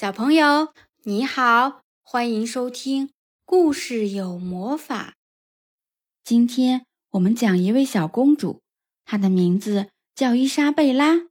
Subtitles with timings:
[0.00, 3.08] 小朋友，你好，欢迎收听
[3.44, 5.10] 《故事有魔法》。
[6.24, 8.62] 今天我们讲一位小公主，
[9.04, 11.26] 她的名字叫伊莎贝拉。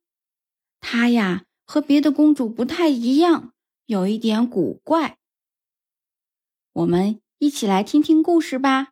[0.79, 3.53] 她呀，和别的公主不太一样，
[3.87, 5.17] 有一点古怪。
[6.73, 8.89] 我们一起来听听故事吧。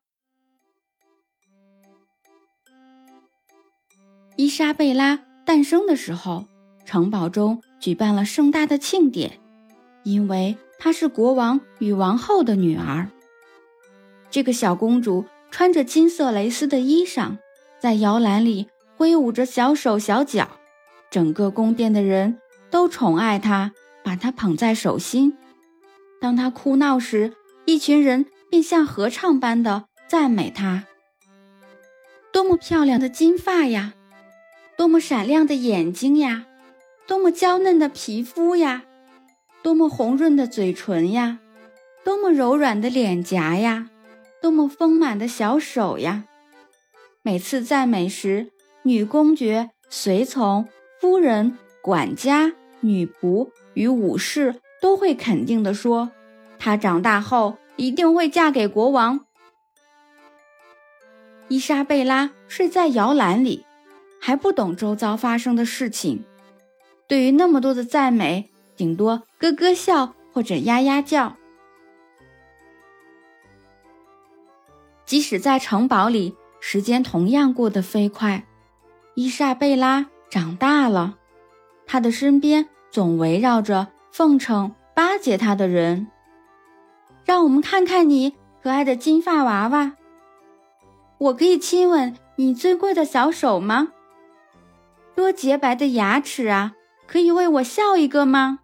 [4.38, 6.47] 伊莎贝拉诞生的时候，
[6.83, 9.39] 城堡中举办了盛大的庆典。
[10.07, 13.10] 因为她是国王与王后的女儿，
[14.32, 17.38] 这个小公主穿着金色蕾丝的衣裳，
[17.78, 20.47] 在摇篮里挥舞着小手小脚，
[21.11, 22.39] 整个宫殿的人
[22.70, 25.38] 都宠爱她，把她捧在手心。
[26.21, 27.33] 当她哭闹时，
[27.66, 30.86] 一群人便像合唱般的赞美她
[32.31, 33.94] ：“多么漂亮的金发呀，
[34.78, 36.45] 多么闪亮的眼睛呀，
[37.05, 38.83] 多么娇嫩的皮肤呀！”
[39.67, 41.39] 多么红润的嘴唇呀，
[42.01, 43.89] 多么柔软的脸颊呀，
[44.41, 46.23] 多么丰满的小手呀！
[47.21, 50.69] 每次赞美时，女公爵、随从、
[51.01, 56.11] 夫人、管家、女仆与武士都会肯定地说
[56.57, 59.25] ：“她长大后一定会嫁给国王。”
[61.49, 63.65] 伊莎贝拉睡在摇篮里，
[64.21, 66.23] 还不懂周遭发生的事情。
[67.05, 71.36] 对于那么多的赞美，顶多咯咯笑或者呀呀叫。
[75.06, 78.45] 即使在城堡里，时间同样过得飞快。
[79.16, 81.17] 伊莎贝拉长大了，
[81.86, 86.12] 她的身边总围绕着奉承、巴结她的人。
[87.25, 89.94] 让我们看看你可爱的金发娃娃，
[91.17, 93.94] 我可以亲吻你最贵的小手吗？
[95.16, 96.73] 多洁白的牙齿啊，
[97.08, 98.59] 可以为我笑一个吗？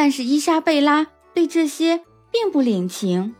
[0.00, 2.00] 但是伊莎贝拉对这些
[2.30, 3.34] 并不领情，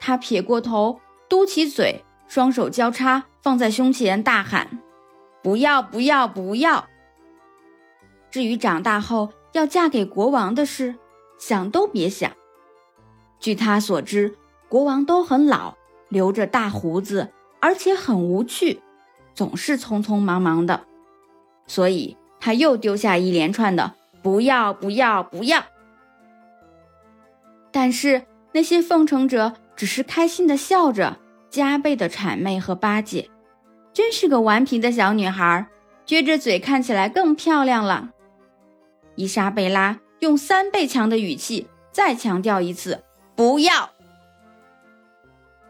[0.00, 4.80] 她撇过头，嘟起嘴，双手交叉放在胸前，大喊
[5.44, 6.88] ：“不要，不要，不要！”
[8.32, 10.96] 至于长大后要嫁给国王的事，
[11.38, 12.32] 想都别想。
[13.38, 14.36] 据他所知，
[14.68, 15.76] 国王都很老，
[16.08, 17.30] 留着大胡子，
[17.60, 18.80] 而且很无趣，
[19.34, 20.82] 总是匆匆忙忙的，
[21.68, 25.62] 所以他又丢下一连串的“不要，不要，不要”。
[27.72, 28.22] 但是
[28.52, 31.18] 那些奉承者只是开心的笑着，
[31.50, 33.28] 加倍的谄媚和巴结，
[33.92, 35.66] 真是个顽皮的小女孩，
[36.06, 38.10] 撅着嘴看起来更漂亮了。
[39.16, 43.02] 伊莎贝拉用三倍强的语气再强调一次
[43.34, 43.90] ：“不要。”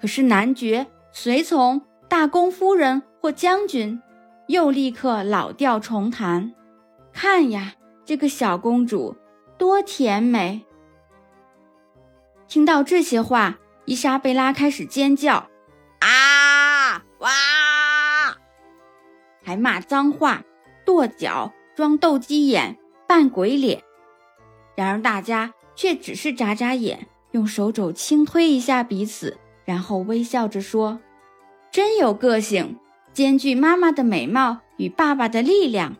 [0.01, 4.03] 可是男爵、随从、大公夫人或将军
[4.49, 6.53] 又立刻老调重弹
[7.13, 7.75] ：“看呀，
[8.05, 9.17] 这个小公主
[9.57, 10.65] 多甜美！”
[12.53, 15.49] 听到这些话，伊莎贝拉开始尖叫，
[16.01, 17.31] 啊哇，
[19.43, 20.43] 还骂脏话，
[20.85, 22.77] 跺脚，装斗鸡眼，
[23.09, 23.83] 扮鬼脸。
[24.77, 31.01] 然而大家却只是眨眨眼，用手肘轻推一下彼此，然后微笑着说
[31.73, 32.79] ：“真有个性，
[33.15, 35.97] 兼具妈妈的美貌与爸爸的力量。”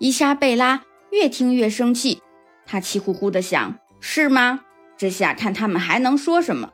[0.00, 2.20] 伊莎贝拉越听越生气，
[2.66, 3.78] 她气呼呼地想。
[4.00, 4.60] 是吗？
[4.96, 6.70] 这下看他们还能说什么？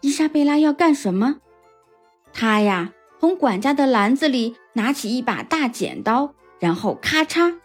[0.00, 1.36] 伊莎贝拉要干什么？
[2.32, 7.58] 她呀，从管家的篮子里拿起一把大剪刀，然后咔嚓，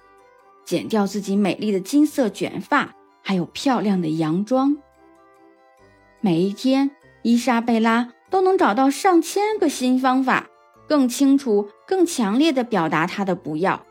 [0.66, 2.94] 剪掉自己美丽的金色卷发，
[3.24, 4.78] 还有漂亮的洋装。
[6.20, 6.92] 每一天，
[7.24, 10.48] 伊莎贝拉都能找到上千个新方法，
[10.90, 13.86] 更清楚、更强烈的表达她的不要。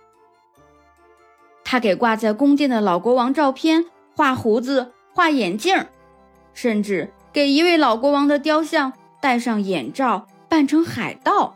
[1.65, 3.87] 她给挂在宫殿的老国王照片。
[4.17, 5.77] 画胡子、画眼镜，
[6.55, 11.55] 甚至给一位老国王的雕像戴上眼罩，扮成海盗。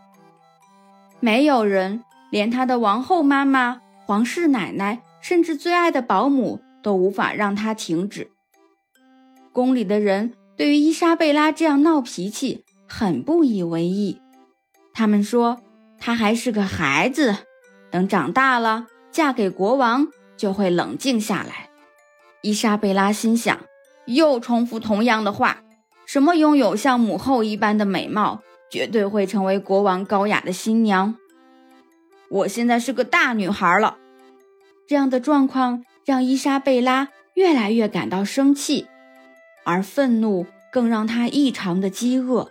[1.19, 8.29] 没有人，连他的王后妈妈、皇室奶奶，甚至最爱的保姆，都无法让他停止。
[9.51, 14.21] 宫里的人对于伊莎贝拉这样闹脾气很不以为意，
[14.93, 15.59] 他们说
[15.99, 17.37] 她还是个孩子，
[17.89, 20.07] 等长大了嫁给国王
[20.37, 21.70] 就会冷静下来。
[22.41, 23.59] 伊莎贝拉心想，
[24.05, 25.61] 又重复同样的话：
[26.05, 28.41] 什么拥有像母后一般的美貌，
[28.71, 31.15] 绝对会成为国王高雅的新娘。
[32.29, 33.97] 我现在是个大女孩了。
[34.87, 38.87] 这样的状况让伊莎贝拉越来越感到生气，
[39.63, 42.49] 而愤怒更让她异常的饥饿。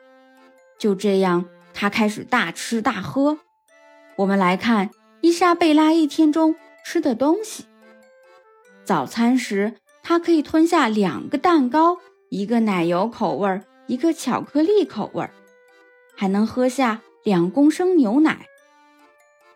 [0.79, 3.39] 就这样，她开始大吃大喝。
[4.17, 4.91] 我们来看
[5.21, 6.55] 伊莎贝拉一天中
[6.85, 7.65] 吃的东西。
[8.91, 11.99] 早餐时，他可以吞下两个蛋糕，
[12.29, 15.31] 一个奶油口味儿，一个巧克力口味儿，
[16.17, 18.49] 还能喝下两公升牛奶。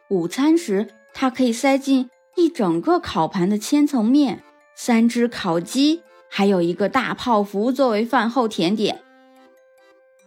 [0.08, 4.44] 午餐时，他可以塞进一整个烤盘的千层面、
[4.76, 9.02] 三只烤鸡，还有一个大泡芙作为饭后甜点。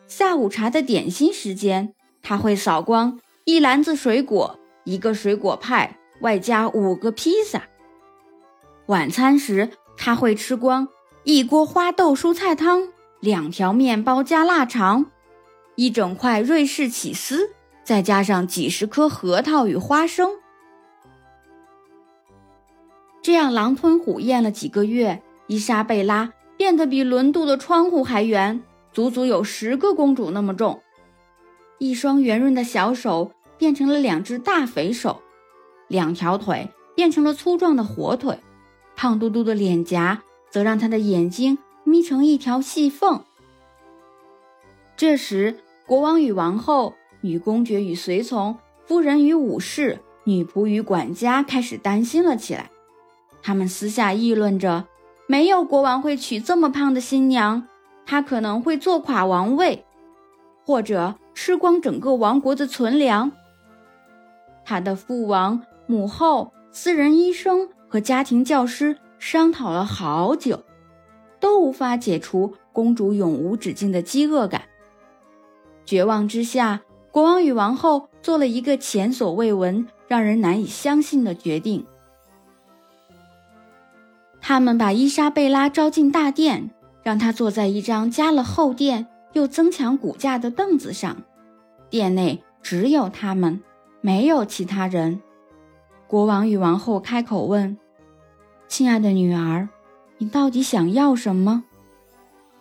[0.05, 7.69] 下午茶的点心时间，他会扫光一篮子水果，一个水果派，外加五个披萨。
[8.87, 10.87] 晚餐时，他会吃光
[11.23, 12.87] 一锅花豆蔬菜汤，
[13.19, 15.07] 两条面包加腊肠，
[15.75, 17.49] 一整块瑞士起司，
[17.83, 20.31] 再加上几十颗核桃与花生。
[23.21, 28.63] 这样狼吞虎咽了几个月，伊莎贝拉变得比轮渡的窗户还圆，
[28.93, 30.81] 足足有十个公主那么重。
[31.77, 35.21] 一双圆润的小手变成了两只大肥手，
[35.89, 38.39] 两条腿变成了粗壮的火腿。
[38.97, 43.21] 胖嘟嘟的脸颊则让他的眼睛眯成一条细缝。
[44.97, 48.57] 这时，国王与王后、女公爵与随从、
[48.87, 52.71] 夫人与武士、女仆与管家开始担心了起来。
[53.43, 54.85] 他们私下议论着：
[55.27, 57.67] 没有国王会娶这么胖的新娘，
[58.03, 59.85] 他可能会坐垮王位，
[60.65, 63.31] 或者吃光整个王国的存粮。
[64.65, 67.69] 他的父王、母后、私人医生。
[67.87, 70.63] 和家庭教师商讨了好久，
[71.39, 74.63] 都无法解除公主永无止境的饥饿感。
[75.85, 76.81] 绝望之下，
[77.11, 81.85] 国王与王后做了一个前所未闻、让人难以相信的决定。
[84.41, 86.69] 他们把伊莎贝拉招进大殿，
[87.03, 91.17] 让她坐在一张加了厚垫又增强骨架的凳子上。
[91.89, 93.61] 殿内只有他们，
[94.01, 95.21] 没有其他人。
[96.07, 97.77] 国王与王后开口问
[98.69, 99.67] ：“亲爱的女儿，
[100.19, 101.65] 你到底想要什么？”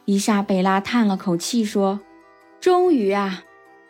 [0.05, 2.01] 伊莎贝拉叹了口气说
[2.61, 3.45] ：“终于啊，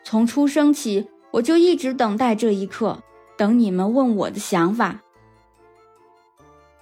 [0.04, 3.02] 从出生起我就一直等待这一刻，
[3.38, 5.00] 等你们问我的想法。”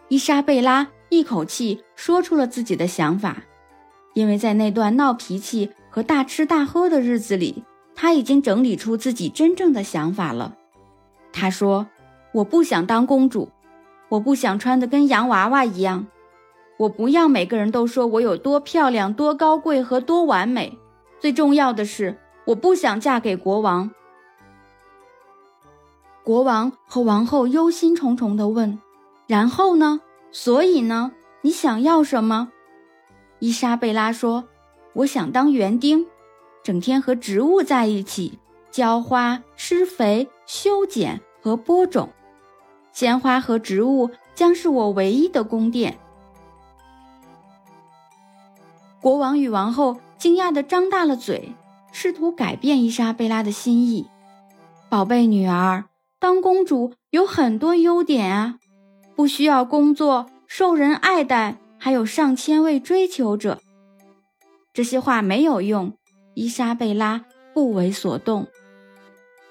[0.09, 3.45] 伊莎贝拉一口气说出了自己的想法，
[4.15, 7.63] 因为在那段闹脾气和大吃大喝的日子里，
[7.95, 10.57] 她已经整理出自己真正的想法了。
[11.33, 11.87] 她说。
[12.35, 13.49] 我不想当公主，
[14.09, 16.09] 我不想穿的跟洋娃娃一样，
[16.79, 20.77] 我不要每个人都说我有多漂亮、多高贵和多完美。
[21.21, 23.89] 最重要的是，我不想嫁给国王。
[26.25, 28.81] 国王和王后忧心忡忡地问
[29.29, 30.01] ：“然后呢？
[30.33, 31.13] 所以呢？
[31.43, 32.51] 你想要什么？”
[33.39, 34.45] 伊莎贝拉说
[34.95, 36.05] ：“我想当园丁，
[36.65, 38.41] 整天和植物在一起，
[38.73, 42.09] 浇花、施肥、修剪和播种。”
[42.95, 45.99] 鲜花和植物将是我唯一的宫殿。
[49.03, 51.53] 国王与王后惊讶地张大了嘴，
[51.93, 54.07] 试图改变伊莎贝拉的心意。
[54.89, 55.85] 宝贝女儿，
[56.21, 58.59] 当公主有很多优点啊，
[59.17, 63.61] 不需要工作，受人爱戴，还有上千位追求者。
[64.73, 65.95] 这些话没有用，
[66.35, 68.47] 伊莎贝拉不为所动。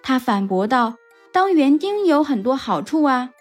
[0.01, 0.95] 她反驳道。
[1.33, 3.31] 当园丁有很多好处啊，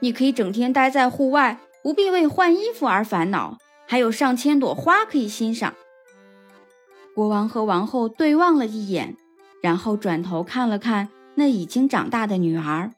[0.00, 5.74] 你可以整天待在户外，不必为换衣服而烦恼，还有上千朵花可以欣赏。
[7.14, 9.18] 国王和王后对望了一眼，
[9.62, 12.92] 然后转头看了看那已经长大的女儿，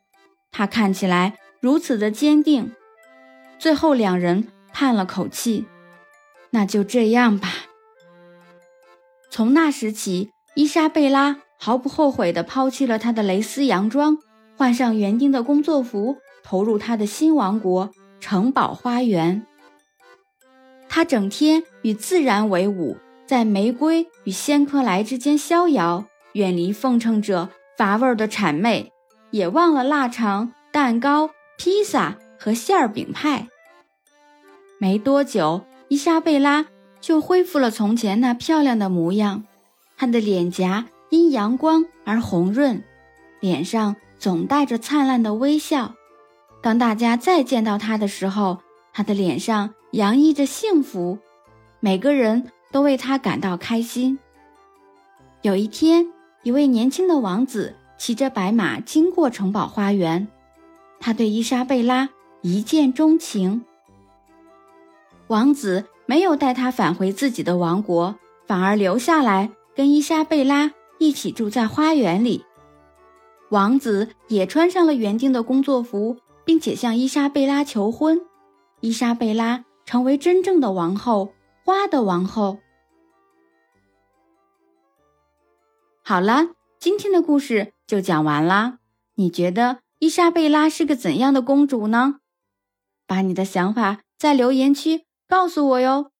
[0.52, 2.72] 她看起来如此的坚定。
[3.58, 5.66] 最后，两人叹了口气
[6.50, 7.48] ：“那就这样吧。”
[9.30, 11.41] 从那时起，伊莎贝拉。
[11.64, 14.18] 毫不后悔地抛弃了他的蕾丝洋装，
[14.56, 19.46] 换上园丁的工作服，投入他的新王国城堡花园。
[20.88, 22.96] 他整天与自然为伍，
[23.28, 28.90] 在玫瑰与仙客来之间逍遥，远离奉承者乏味的谄媚，
[29.30, 33.46] 也忘了腊肠、蛋糕、披萨和馅儿饼派。
[34.78, 36.66] 没多久，伊莎贝拉
[37.00, 39.44] 就恢复了从前那漂亮的模样，
[39.96, 40.86] 她的脸颊。
[41.32, 42.84] 阳光而红润，
[43.40, 45.94] 脸上总带着灿烂的微笑。
[46.62, 48.60] 当大家再见到他的时候，
[48.92, 51.18] 他的脸上洋溢着幸福，
[51.80, 54.18] 每个人都为他感到开心。
[55.40, 56.06] 有一天，
[56.44, 60.28] 一位年轻的王子骑着白马经过城堡花园，
[61.00, 62.10] 他对伊莎贝拉
[62.42, 63.64] 一见钟情。
[65.26, 68.14] 王子没有带他返回自己的王国，
[68.46, 70.70] 反而留下来跟伊莎贝拉。
[71.02, 72.44] 一起住在花园里，
[73.50, 78.20] 王子也穿上了园丁的工作服，并且向伊莎贝拉求婚。
[78.78, 82.60] 伊莎贝拉成为真正的王后，花的王后。
[86.04, 88.78] 好了，今天的故事就讲完啦。
[89.16, 92.20] 你觉得伊莎贝拉是个怎样的公主呢？
[93.08, 96.11] 把你的想法在留言区告诉我哟。